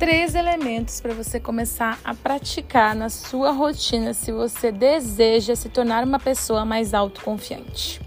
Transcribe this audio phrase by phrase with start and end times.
[0.00, 6.04] três elementos para você começar a praticar na sua rotina se você deseja se tornar
[6.04, 8.00] uma pessoa mais autoconfiante.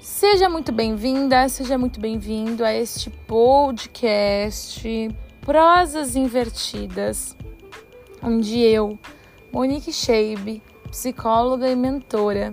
[0.00, 5.08] Seja muito bem-vinda, seja muito bem-vindo a este podcast
[5.40, 7.36] Prosas Invertidas,
[8.20, 8.98] onde eu,
[9.52, 10.60] Monique Scheib,
[10.90, 12.50] psicóloga e mentora,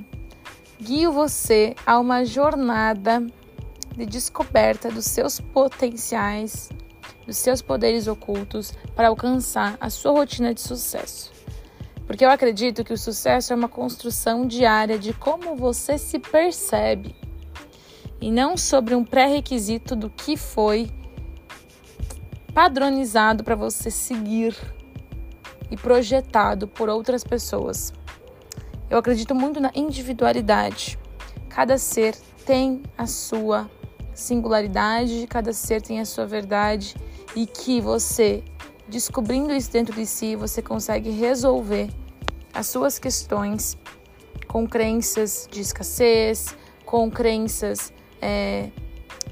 [0.79, 3.25] guio você a uma jornada
[3.97, 6.69] de descoberta dos seus potenciais,
[7.29, 11.31] dos seus poderes ocultos para alcançar a sua rotina de sucesso.
[12.07, 17.15] Porque eu acredito que o sucesso é uma construção diária de como você se percebe
[18.19, 20.89] e não sobre um pré-requisito do que foi
[22.51, 24.57] padronizado para você seguir
[25.69, 27.93] e projetado por outras pessoas.
[28.89, 30.97] Eu acredito muito na individualidade.
[31.47, 33.69] Cada ser tem a sua
[34.15, 36.95] singularidade, cada ser tem a sua verdade
[37.35, 38.43] e que você,
[38.87, 41.89] descobrindo isso dentro de si, você consegue resolver
[42.53, 43.77] as suas questões
[44.47, 46.55] com crenças de escassez,
[46.85, 48.69] com crenças é,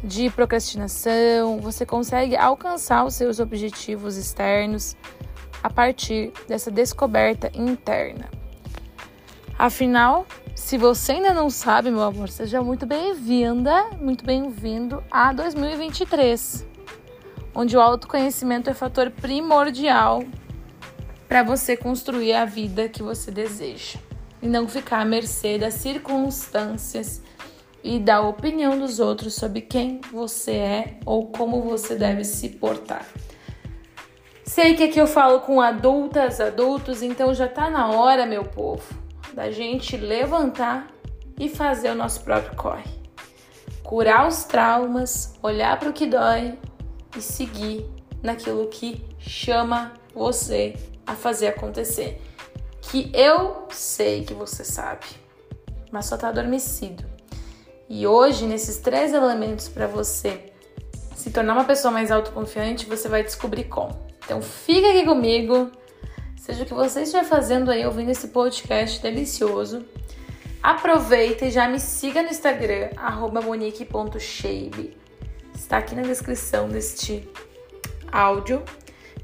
[0.04, 4.96] de procrastinação, você consegue alcançar os seus objetivos externos
[5.64, 8.30] a partir dessa descoberta interna.
[9.58, 16.67] Afinal, se você ainda não sabe, meu amor, seja muito bem-vinda, muito bem-vindo a 2023,
[17.58, 20.24] onde o autoconhecimento é fator primordial
[21.28, 23.98] para você construir a vida que você deseja
[24.40, 27.20] e não ficar à mercê das circunstâncias
[27.84, 33.08] e da opinião dos outros sobre quem você é ou como você deve se portar.
[34.46, 38.86] Sei que aqui eu falo com adultas, adultos, então já tá na hora, meu povo,
[39.34, 40.90] da gente levantar
[41.40, 42.90] e fazer o nosso próprio corre.
[43.82, 46.56] Curar os traumas, olhar para o que dói
[47.16, 47.86] e seguir
[48.22, 52.22] naquilo que chama você a fazer acontecer.
[52.82, 55.06] Que eu sei que você sabe,
[55.92, 57.04] mas só tá adormecido.
[57.90, 60.52] E hoje, nesses três elementos para você
[61.16, 63.98] se tornar uma pessoa mais autoconfiante, você vai descobrir como.
[64.24, 65.72] Então, fica aqui comigo,
[66.38, 69.86] seja o que você estiver fazendo aí, ouvindo esse podcast delicioso.
[70.62, 72.90] Aproveita e já me siga no Instagram,
[73.44, 74.98] monique.shabe.
[75.58, 77.28] Está aqui na descrição deste
[78.12, 78.64] áudio,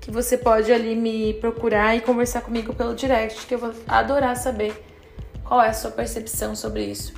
[0.01, 4.35] que você pode ali me procurar e conversar comigo pelo direct, que eu vou adorar
[4.35, 4.83] saber
[5.45, 7.13] qual é a sua percepção sobre isso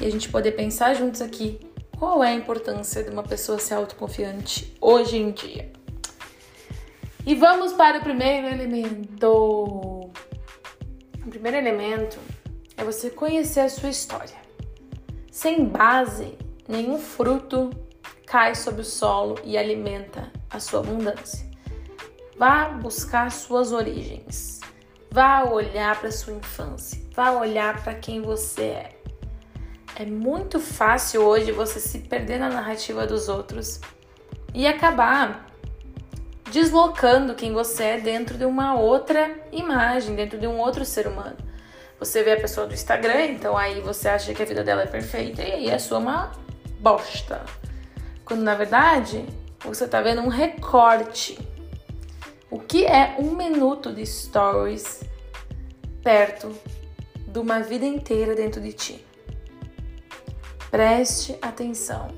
[0.00, 1.60] e a gente poder pensar juntos aqui
[1.96, 5.70] qual é a importância de uma pessoa ser autoconfiante hoje em dia.
[7.24, 9.28] E vamos para o primeiro elemento.
[9.28, 10.10] O
[11.30, 12.18] primeiro elemento
[12.76, 14.36] é você conhecer a sua história.
[15.30, 16.36] Sem base,
[16.68, 17.70] nenhum fruto
[18.34, 21.48] cai sobre o solo e alimenta a sua abundância.
[22.36, 24.58] Vá buscar suas origens.
[25.08, 27.00] Vá olhar para sua infância.
[27.12, 28.90] Vá olhar para quem você é.
[29.94, 33.80] É muito fácil hoje você se perder na narrativa dos outros
[34.52, 35.46] e acabar
[36.50, 41.36] deslocando quem você é dentro de uma outra imagem, dentro de um outro ser humano.
[42.00, 44.86] Você vê a pessoa do Instagram, então aí você acha que a vida dela é
[44.86, 46.32] perfeita e aí a sua é uma
[46.80, 47.63] bosta.
[48.24, 49.26] Quando na verdade
[49.64, 51.38] você tá vendo um recorte.
[52.50, 55.02] O que é um minuto de stories
[56.02, 56.52] perto
[57.26, 59.06] de uma vida inteira dentro de ti?
[60.70, 62.08] Preste atenção.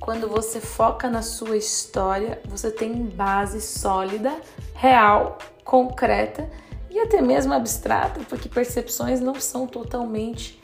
[0.00, 4.38] Quando você foca na sua história, você tem base sólida,
[4.74, 6.48] real, concreta
[6.90, 10.60] e até mesmo abstrata, porque percepções não são totalmente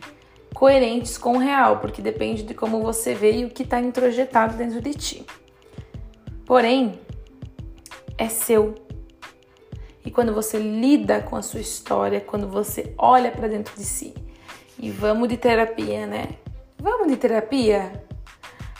[0.61, 4.59] coerentes com o real, porque depende de como você vê e o que está introjetado
[4.59, 5.27] dentro de ti.
[6.45, 7.01] Porém,
[8.19, 8.75] é seu.
[10.05, 14.13] E quando você lida com a sua história, quando você olha para dentro de si,
[14.79, 16.29] e vamos de terapia, né?
[16.79, 18.05] Vamos de terapia?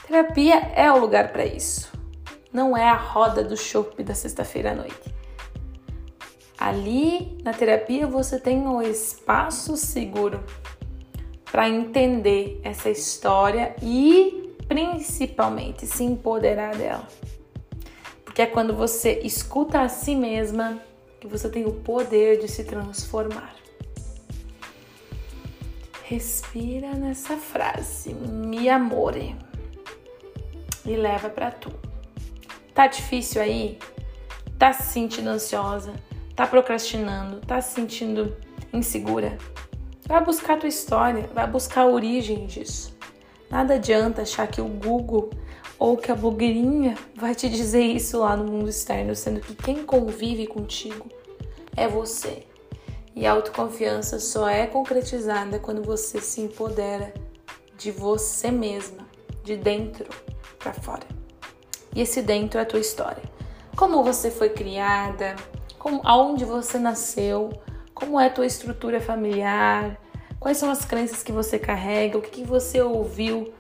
[0.07, 1.91] Terapia é o lugar para isso.
[2.53, 5.15] Não é a roda do chopp da sexta-feira à noite.
[6.59, 10.45] Ali na terapia você tem um espaço seguro
[11.51, 17.07] para entender essa história e principalmente se empoderar dela.
[18.25, 20.81] Porque é quando você escuta a si mesma
[21.21, 23.55] que você tem o poder de se transformar.
[26.05, 29.37] Respira nessa frase, mi amore,
[30.85, 31.71] e leva para tu.
[32.75, 33.79] Tá difícil aí?
[34.59, 35.93] Tá se sentindo ansiosa?
[36.35, 37.41] Tá procrastinando?
[37.41, 38.37] Tá se sentindo
[38.73, 39.37] insegura?
[40.11, 42.93] Vai buscar a tua história, vai buscar a origem disso.
[43.49, 45.31] Nada adianta achar que o Google
[45.79, 49.85] ou que a blogueirinha vai te dizer isso lá no mundo externo, sendo que quem
[49.85, 51.09] convive contigo
[51.77, 52.45] é você.
[53.15, 57.15] E a autoconfiança só é concretizada quando você se empodera
[57.79, 59.07] de você mesma,
[59.45, 60.07] de dentro
[60.59, 61.07] para fora.
[61.95, 63.23] E esse dentro é a tua história.
[63.77, 65.37] Como você foi criada,
[65.79, 67.53] como, aonde você nasceu,
[68.01, 70.01] como é a tua estrutura familiar,
[70.41, 73.53] quais são as crenças que você carrega, o que, que você ouviu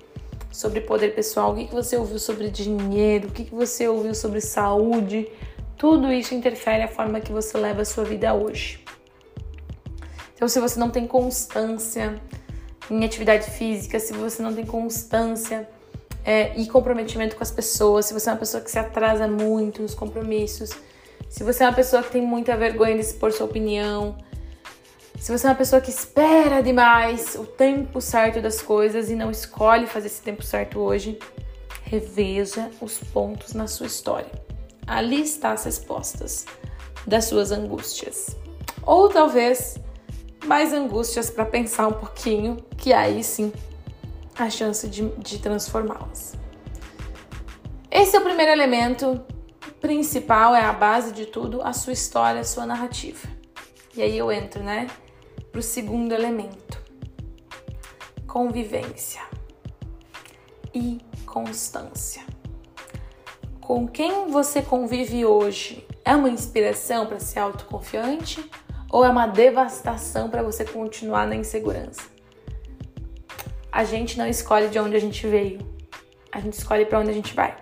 [0.50, 4.14] sobre poder pessoal, o que, que você ouviu sobre dinheiro, o que, que você ouviu
[4.14, 5.28] sobre saúde.
[5.76, 8.82] Tudo isso interfere a forma que você leva a sua vida hoje.
[10.34, 12.20] Então, se você não tem constância
[12.90, 15.68] em atividade física, se você não tem constância
[16.24, 19.82] é, e comprometimento com as pessoas, se você é uma pessoa que se atrasa muito
[19.82, 20.70] nos compromissos,
[21.28, 24.16] se você é uma pessoa que tem muita vergonha de expor sua opinião,
[25.18, 29.30] se você é uma pessoa que espera demais o tempo certo das coisas e não
[29.30, 31.18] escolhe fazer esse tempo certo hoje,
[31.84, 34.30] reveja os pontos na sua história.
[34.86, 36.46] Ali estão as respostas
[37.06, 38.36] das suas angústias.
[38.82, 39.78] Ou talvez
[40.46, 43.52] mais angústias para pensar um pouquinho, que aí sim
[44.38, 46.34] a chance de, de transformá-las.
[47.90, 49.20] Esse é o primeiro elemento
[49.80, 53.28] principal, é a base de tudo, a sua história, a sua narrativa.
[53.96, 54.86] E aí eu entro, né?
[55.50, 56.80] para o segundo elemento:
[58.26, 59.22] convivência
[60.74, 62.22] e constância.
[63.60, 68.44] Com quem você convive hoje é uma inspiração para ser autoconfiante
[68.90, 72.02] ou é uma devastação para você continuar na insegurança?
[73.70, 75.60] A gente não escolhe de onde a gente veio,
[76.32, 77.56] a gente escolhe para onde a gente vai.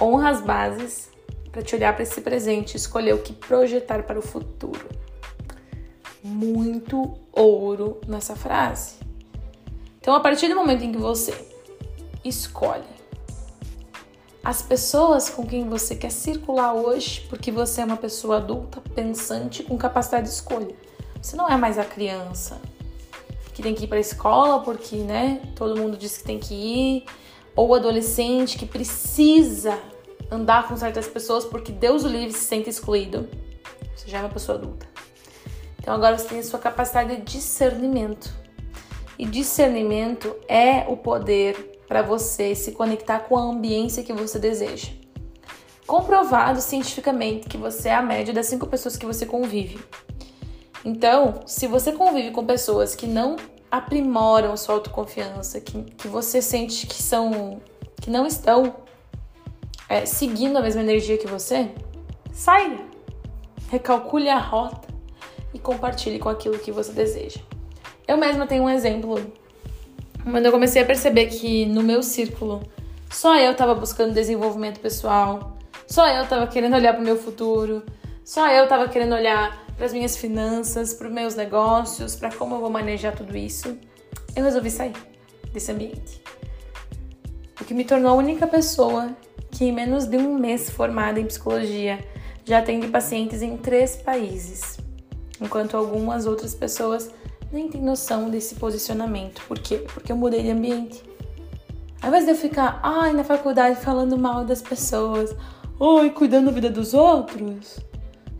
[0.00, 1.10] Honra as bases
[1.52, 4.88] para te olhar para esse presente e escolher o que projetar para o futuro
[6.22, 8.94] muito ouro nessa frase.
[10.00, 11.34] Então, a partir do momento em que você
[12.24, 12.84] escolhe
[14.42, 19.62] as pessoas com quem você quer circular hoje, porque você é uma pessoa adulta, pensante,
[19.62, 20.74] com capacidade de escolha.
[21.20, 22.60] Você não é mais a criança
[23.54, 26.54] que tem que ir para a escola porque, né, todo mundo diz que tem que
[26.54, 27.04] ir,
[27.54, 29.78] ou adolescente que precisa
[30.32, 33.28] andar com certas pessoas porque Deus o livre se sente excluído.
[33.94, 34.86] Você já é uma pessoa adulta.
[35.78, 38.32] Então agora você tem a sua capacidade de discernimento.
[39.18, 44.90] E discernimento é o poder para você se conectar com a ambiência que você deseja.
[45.86, 49.78] Comprovado cientificamente que você é a média das cinco pessoas que você convive.
[50.84, 53.36] Então, se você convive com pessoas que não
[53.70, 57.60] aprimoram sua autoconfiança, que, que você sente que são.
[58.00, 58.74] que não estão
[59.92, 61.68] é, seguindo a mesma energia que você,
[62.32, 62.80] saia.
[63.70, 64.88] Recalcule a rota
[65.52, 67.40] e compartilhe com aquilo que você deseja.
[68.08, 69.20] Eu mesma tenho um exemplo.
[70.24, 72.62] Quando eu comecei a perceber que no meu círculo
[73.10, 77.82] só eu estava buscando desenvolvimento pessoal, só eu estava querendo olhar para o meu futuro,
[78.24, 82.54] só eu estava querendo olhar para as minhas finanças, para os meus negócios, para como
[82.54, 83.76] eu vou manejar tudo isso,
[84.34, 84.94] eu resolvi sair
[85.52, 86.22] desse ambiente.
[87.60, 89.14] O que me tornou a única pessoa
[89.52, 92.04] que, em menos de um mês formada em psicologia,
[92.44, 94.82] já atende pacientes em três países
[95.42, 97.10] enquanto algumas outras pessoas
[97.52, 99.42] nem têm noção desse posicionamento.
[99.46, 99.84] Por quê?
[99.92, 101.02] Porque eu mudei de ambiente.
[102.00, 105.34] Ao invés de eu ficar, ai, na faculdade falando mal das pessoas,
[105.78, 107.78] oi, cuidando da vida dos outros,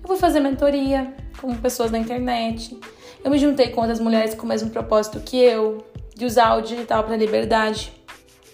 [0.03, 2.79] eu vou fazer mentoria com pessoas na internet.
[3.23, 5.85] Eu me juntei com outras mulheres com o mesmo propósito que eu,
[6.17, 7.93] de usar o digital para liberdade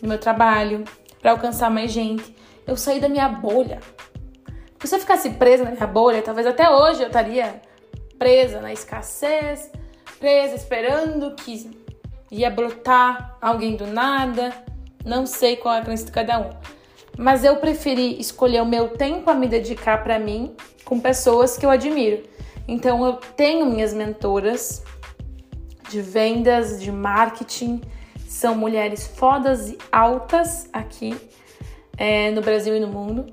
[0.03, 0.85] no meu trabalho,
[1.21, 2.37] para alcançar mais gente.
[2.69, 3.81] Eu saí da minha bolha.
[4.73, 7.63] Porque se eu ficasse presa na minha bolha, talvez até hoje eu estaria
[8.19, 9.73] presa na escassez,
[10.21, 11.71] presa esperando que
[12.31, 14.53] ia brotar alguém do nada.
[15.03, 16.51] Não sei qual é a crença de cada um.
[17.17, 21.65] Mas eu preferi escolher o meu tempo a me dedicar para mim com pessoas que
[21.65, 22.23] eu admiro.
[22.69, 24.85] Então eu tenho minhas mentoras
[25.89, 27.81] de vendas, de marketing,
[28.29, 31.17] são mulheres fodas e altas aqui
[31.99, 33.27] é, no Brasil e no mundo.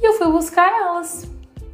[0.00, 1.28] E eu fui buscar elas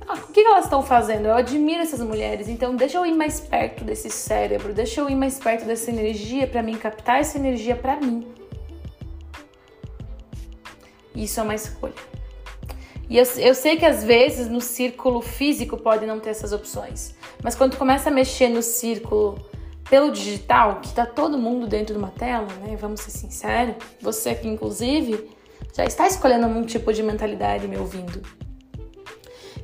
[0.09, 1.27] ah, o que elas estão fazendo?
[1.27, 5.17] Eu admiro essas mulheres, então deixa eu ir mais perto desse cérebro, deixa eu ir
[5.17, 8.25] mais perto dessa energia para mim captar essa energia para mim.
[11.13, 11.95] Isso é uma escolha.
[13.11, 17.15] E eu, eu sei que às vezes no círculo físico pode não ter essas opções,
[17.43, 19.45] mas quando começa a mexer no círculo
[19.91, 22.77] pelo digital, que tá todo mundo dentro de uma tela, né?
[22.77, 25.36] Vamos ser sinceros, você aqui inclusive
[25.77, 28.23] já está escolhendo um tipo de mentalidade me ouvindo.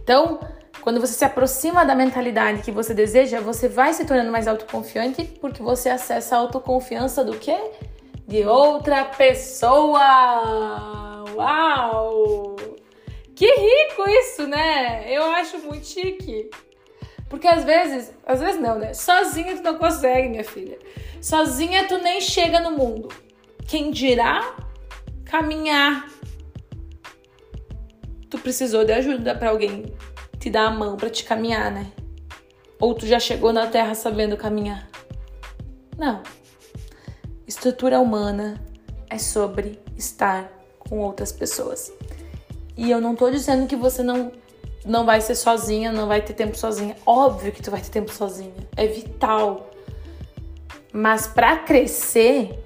[0.02, 0.40] Então,
[0.82, 5.24] quando você se aproxima da mentalidade que você deseja, você vai se tornando mais autoconfiante
[5.40, 7.56] porque você acessa a autoconfiança do que?
[8.26, 10.00] de outra pessoa.
[11.34, 12.56] Uau!
[13.34, 15.04] Que rico isso, né?
[15.06, 16.48] Eu acho muito chique.
[17.28, 18.94] Porque às vezes, às vezes não, né?
[18.94, 20.78] Sozinha tu não consegue, minha filha.
[21.20, 23.08] Sozinha tu nem chega no mundo.
[23.66, 24.56] Quem dirá
[25.32, 26.10] caminhar?
[28.28, 29.86] Tu precisou de ajuda para alguém
[30.38, 31.90] te dar a mão para te caminhar, né?
[32.78, 34.86] Ou tu já chegou na Terra sabendo caminhar?
[35.96, 36.22] Não.
[37.46, 38.62] Estrutura humana
[39.08, 41.90] é sobre estar com outras pessoas.
[42.76, 44.32] E eu não tô dizendo que você não
[44.84, 46.94] não vai ser sozinha, não vai ter tempo sozinha.
[47.06, 48.52] Óbvio que tu vai ter tempo sozinha.
[48.76, 49.70] É vital.
[50.92, 52.62] Mas para crescer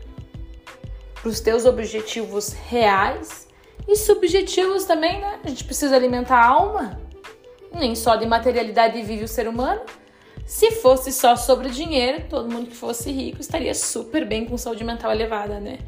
[1.26, 3.48] para os teus objetivos reais
[3.88, 5.40] e subjetivos também, né?
[5.42, 7.00] A gente precisa alimentar a alma.
[7.74, 9.80] Nem só de materialidade vive o ser humano.
[10.46, 14.84] Se fosse só sobre dinheiro, todo mundo que fosse rico estaria super bem com saúde
[14.84, 15.78] mental elevada, né?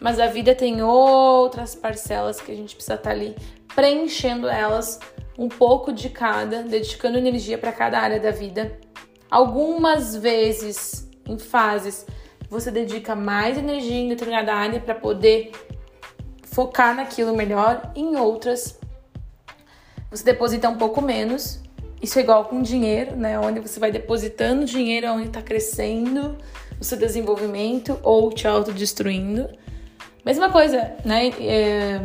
[0.00, 3.36] Mas a vida tem outras parcelas que a gente precisa estar tá ali
[3.74, 4.98] preenchendo elas
[5.36, 8.78] um pouco de cada, dedicando energia para cada área da vida.
[9.30, 12.06] Algumas vezes, em fases,
[12.48, 15.52] você dedica mais energia em determinada área para poder
[16.42, 18.78] focar naquilo melhor, em outras
[20.10, 21.60] você deposita um pouco menos
[22.00, 23.38] isso é igual com dinheiro, né?
[23.38, 26.36] Onde você vai depositando dinheiro onde está crescendo
[26.78, 29.48] o seu desenvolvimento ou te autodestruindo.
[30.24, 31.28] Mesma coisa, né?
[31.40, 32.00] É,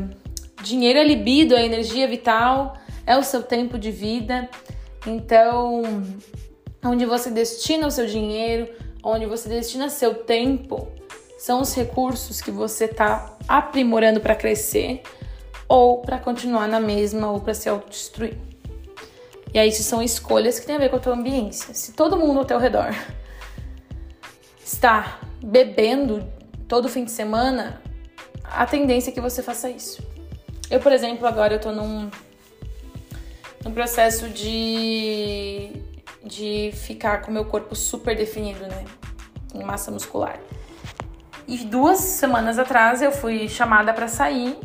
[0.64, 4.50] dinheiro é libido, é energia vital, é o seu tempo de vida.
[5.06, 5.84] Então,
[6.84, 8.70] onde você destina o seu dinheiro,
[9.04, 10.88] onde você destina seu tempo,
[11.38, 15.02] são os recursos que você está aprimorando para crescer
[15.68, 18.38] ou para continuar na mesma ou para se autodestruir.
[19.54, 21.74] E aí, isso são escolhas que têm a ver com a tua ambiência.
[21.74, 22.94] Se todo mundo ao teu redor
[24.64, 26.24] está bebendo
[26.68, 27.82] todo fim de semana,
[28.44, 30.02] a tendência é que você faça isso.
[30.70, 32.10] Eu, por exemplo, agora eu tô num,
[33.66, 35.72] num processo de,
[36.24, 38.86] de ficar com meu corpo super definido, né?
[39.54, 40.40] Em massa muscular.
[41.48, 44.58] E duas semanas atrás eu fui chamada para sair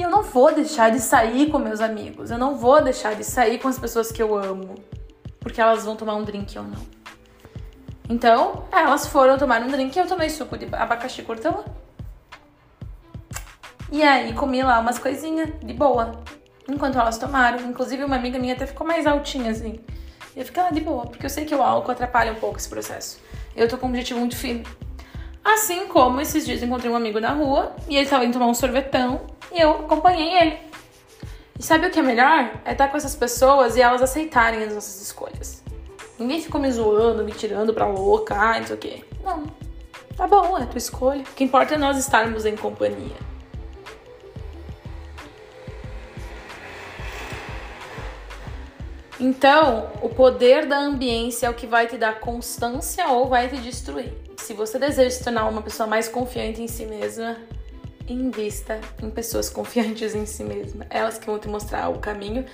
[0.00, 2.30] e eu não vou deixar de sair com meus amigos.
[2.30, 4.76] Eu não vou deixar de sair com as pessoas que eu amo.
[5.38, 6.86] Porque elas vão tomar um drink ou não.
[8.08, 11.64] Então, elas foram tomar um drink e eu tomei suco de abacaxi cortão.
[13.92, 16.12] E aí comi lá umas coisinhas de boa.
[16.70, 17.60] Enquanto elas tomaram.
[17.68, 19.80] Inclusive, uma amiga minha até ficou mais altinha, assim.
[20.36, 22.68] Eu fiquei lá de boa, porque eu sei que o álcool atrapalha um pouco esse
[22.68, 23.18] processo.
[23.56, 24.64] Eu tô com um objetivo muito firme.
[25.44, 28.54] Assim como esses dias encontrei um amigo na rua e ele tava indo tomar um
[28.54, 30.58] sorvetão e eu acompanhei ele.
[31.58, 32.52] E sabe o que é melhor?
[32.64, 35.62] É estar com essas pessoas e elas aceitarem as nossas escolhas.
[36.18, 39.04] Ninguém ficou me zoando, me tirando pra louca, ah, não sei o quê.
[39.24, 39.44] Não.
[40.16, 41.22] Tá bom, é tua escolha.
[41.22, 43.16] O que importa é nós estarmos em companhia.
[49.20, 53.58] Então, o poder da ambiência é o que vai te dar constância ou vai te
[53.58, 54.14] destruir.
[54.38, 57.36] Se você deseja se tornar uma pessoa mais confiante em si mesma,
[58.08, 62.46] invista em pessoas confiantes em si mesma, elas que vão te mostrar o caminho.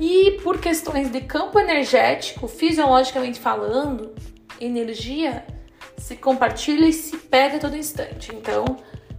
[0.00, 4.14] E por questões de campo energético, fisiologicamente falando,
[4.58, 5.44] energia
[5.98, 8.34] se compartilha e se pega a todo instante.
[8.34, 8.64] Então,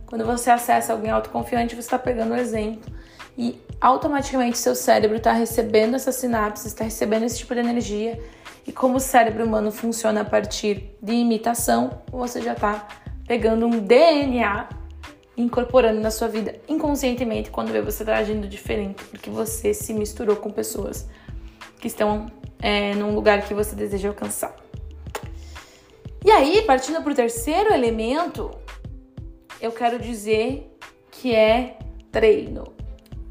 [0.08, 2.92] quando você acessa alguém autoconfiante, você está pegando o exemplo
[3.38, 8.20] e automaticamente seu cérebro está recebendo essas sinapses, está recebendo esse tipo de energia.
[8.66, 12.88] E como o cérebro humano funciona a partir de imitação, você já está
[13.28, 14.68] pegando um DNA
[15.38, 20.36] incorporando na sua vida inconscientemente quando vê você tá agindo diferente, porque você se misturou
[20.36, 21.08] com pessoas
[21.80, 22.26] que estão
[22.60, 24.56] é, num lugar que você deseja alcançar.
[26.26, 28.52] E aí, partindo para o terceiro elemento,
[29.62, 30.76] eu quero dizer
[31.12, 31.78] que é
[32.12, 32.77] treino.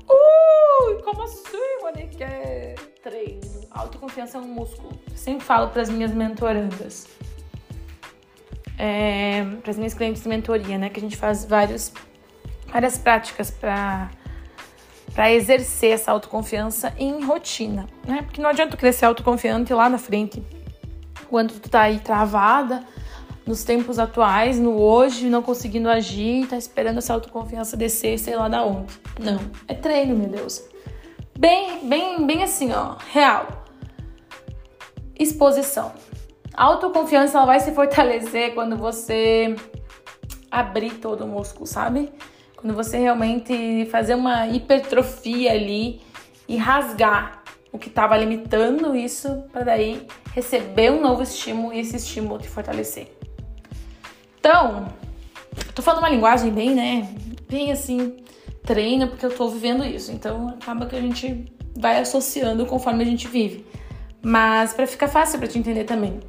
[0.09, 2.25] Ui, como assim, Monique?
[3.03, 3.67] Treino.
[3.71, 4.99] Autoconfiança é um músculo.
[5.15, 7.07] Sempre falo para as minhas mentorandas
[8.79, 10.91] é, para as minhas clientes de mentoria, né?
[10.91, 11.93] Que a gente faz vários,
[12.67, 14.11] várias práticas para
[15.15, 18.21] para exercer essa autoconfiança em rotina, né?
[18.21, 20.43] Porque não adianta crescer autoconfiante lá na frente,
[21.31, 22.85] quando tu tá aí travada
[23.47, 28.49] nos tempos atuais, no hoje, não conseguindo agir, tá esperando essa autoconfiança descer, sei lá
[28.49, 28.93] da onde.
[29.21, 29.39] Não,
[29.69, 30.65] é treino, meu Deus.
[31.39, 33.65] Bem, bem, bem assim, ó, real.
[35.17, 35.93] Exposição.
[36.53, 39.55] A autoconfiança ela vai se fortalecer quando você
[40.51, 42.11] abrir todo o músculo, sabe?
[42.57, 46.01] Quando você realmente fazer uma hipertrofia ali
[46.49, 51.97] e rasgar o que estava limitando isso para daí receber um novo estímulo e esse
[51.97, 53.17] estímulo te fortalecer.
[54.47, 54.87] Então,
[55.75, 57.09] Tô falando uma linguagem bem, né?
[57.49, 58.17] Bem assim,
[58.63, 60.13] treino, porque eu tô vivendo isso.
[60.13, 63.67] Então acaba que a gente vai associando conforme a gente vive.
[64.23, 66.21] Mas para ficar fácil para te entender também.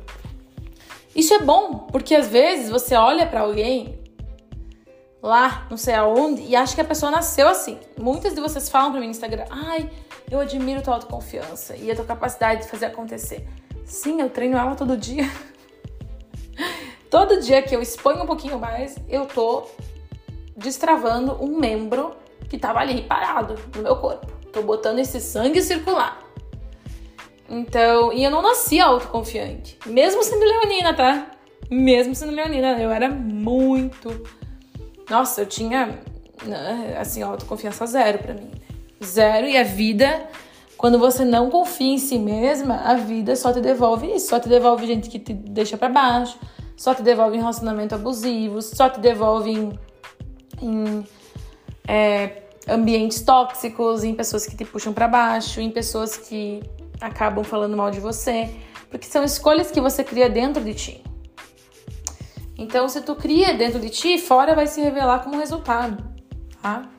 [1.16, 4.00] Isso é bom, porque às vezes você olha para alguém
[5.22, 7.78] lá, não sei aonde, e acha que a pessoa nasceu assim.
[8.00, 9.90] Muitas de vocês falam para mim no Instagram: "Ai,
[10.32, 13.48] eu admiro tua autoconfiança e a tua capacidade de fazer acontecer".
[13.86, 15.30] Sim, eu treino ela todo dia.
[17.18, 19.64] todo dia que eu exponho um pouquinho mais, eu tô
[20.56, 22.16] destravando um membro
[22.48, 24.28] que tava ali parado no meu corpo.
[24.54, 26.20] Tô botando esse sangue circular.
[27.50, 29.80] Então, e eu não nasci autoconfiante.
[29.88, 31.32] Mesmo sendo leonina, tá?
[31.72, 34.24] Mesmo sendo leonina, eu era muito.
[35.10, 36.00] Nossa, eu tinha,
[36.46, 38.52] né, assim, autoconfiança zero pra mim.
[39.04, 39.48] Zero.
[39.48, 40.30] E a vida,
[40.78, 44.28] quando você não confia em si mesma, a vida só te devolve isso.
[44.28, 46.38] Só te devolve gente que te deixa para baixo.
[46.78, 48.62] Só te devolve em relacionamento abusivo.
[48.62, 49.80] Só te devolve em,
[50.62, 51.08] em
[51.88, 56.62] é, ambientes tóxicos, em pessoas que te puxam para baixo, em pessoas que
[57.02, 58.50] acabam falando mal de você,
[58.90, 61.04] porque são escolhas que você cria dentro de ti.
[62.58, 66.04] Então, se tu cria dentro de ti, fora vai se revelar como resultado,
[66.62, 66.90] tá?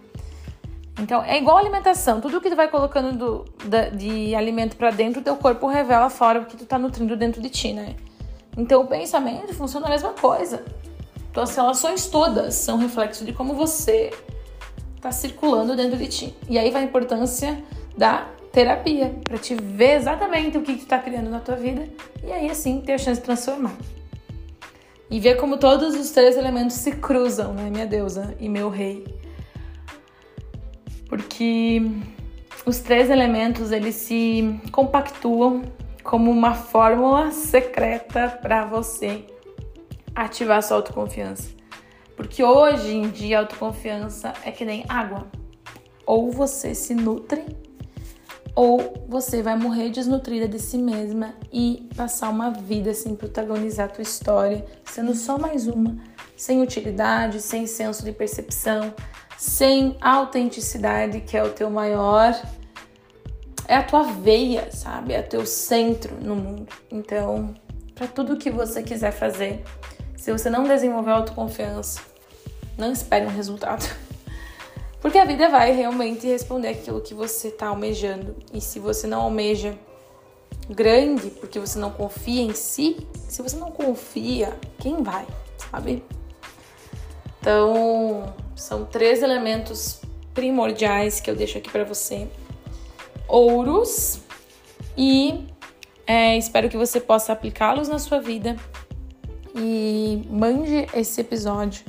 [1.00, 2.20] Então, é igual alimentação.
[2.20, 6.40] Tudo que tu vai colocando do, da, de alimento para dentro, teu corpo revela fora
[6.40, 7.97] o que tu tá nutrindo dentro de ti, né?
[8.59, 10.65] Então, o pensamento funciona a mesma coisa.
[11.33, 14.12] Tuas relações todas são reflexo de como você
[15.00, 16.37] tá circulando dentro de ti.
[16.49, 17.62] E aí vai a importância
[17.97, 21.87] da terapia, para te ver exatamente o que tu tá criando na tua vida
[22.25, 23.77] e aí assim ter a chance de transformar.
[25.09, 29.07] E ver como todos os três elementos se cruzam, né, minha deusa e meu rei.
[31.09, 31.83] Porque
[32.67, 35.62] os três elementos eles se compactuam
[36.09, 39.27] como uma fórmula secreta para você
[40.15, 41.50] ativar sua autoconfiança.
[42.17, 45.27] Porque hoje em dia a autoconfiança é que nem água.
[46.07, 47.44] Ou você se nutre
[48.55, 53.92] ou você vai morrer desnutrida de si mesma e passar uma vida sem protagonizar a
[53.92, 55.94] tua história, sendo só mais uma,
[56.35, 58.94] sem utilidade, sem senso de percepção,
[59.37, 62.35] sem autenticidade, que é o teu maior
[63.68, 65.12] é a tua veia, sabe?
[65.12, 66.72] É o teu centro no mundo.
[66.90, 67.54] Então,
[67.94, 69.62] para tudo que você quiser fazer,
[70.16, 72.00] se você não desenvolver autoconfiança,
[72.78, 73.85] não espere um resultado.
[75.02, 78.35] Porque a vida vai realmente responder aquilo que você está almejando.
[78.52, 79.78] E se você não almeja
[80.68, 85.26] grande, porque você não confia em si, se você não confia, quem vai,
[85.57, 86.02] sabe?
[87.40, 90.00] Então, são três elementos
[90.35, 92.28] primordiais que eu deixo aqui para você:
[93.29, 94.21] ouros,
[94.97, 95.47] e
[96.07, 98.57] é, espero que você possa aplicá-los na sua vida.
[99.55, 101.85] E mande esse episódio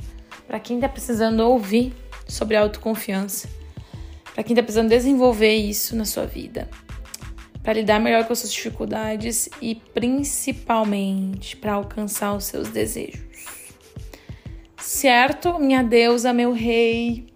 [0.46, 1.94] para quem está precisando ouvir
[2.28, 3.48] sobre autoconfiança.
[4.34, 6.68] Para quem está precisando desenvolver isso na sua vida,
[7.62, 13.20] para lidar melhor com as suas dificuldades e principalmente para alcançar os seus desejos.
[14.76, 17.26] Certo, minha deusa, meu rei.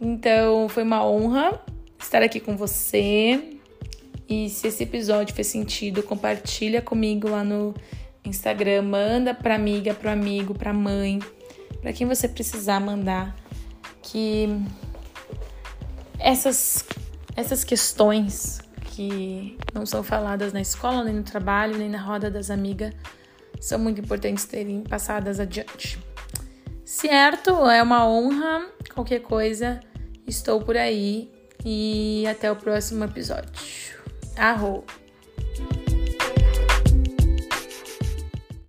[0.00, 1.60] Então, foi uma honra
[2.06, 3.58] estar aqui com você.
[4.28, 7.74] E se esse episódio fez sentido, compartilha comigo lá no
[8.24, 11.20] Instagram, manda para amiga, para amigo, para mãe,
[11.80, 13.36] para quem você precisar mandar
[14.02, 14.48] que
[16.18, 16.84] essas,
[17.36, 22.50] essas questões que não são faladas na escola, nem no trabalho, nem na roda das
[22.50, 22.94] amigas,
[23.60, 25.98] são muito importantes terem passadas adiante.
[26.84, 28.66] Certo, é uma honra.
[28.92, 29.80] Qualquer coisa,
[30.26, 31.35] estou por aí
[31.68, 33.50] e até o próximo episódio.
[34.36, 34.84] Arro!